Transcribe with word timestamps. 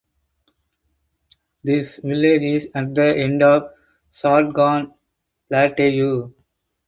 This 1.63 1.97
village 1.99 2.41
is 2.41 2.69
at 2.73 2.95
the 2.95 3.19
end 3.23 3.43
of 3.43 3.69
Satgaon 4.11 4.95
Plateau. 5.47 6.33